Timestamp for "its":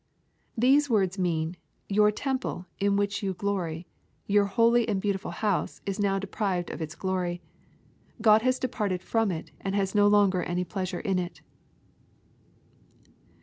6.81-6.95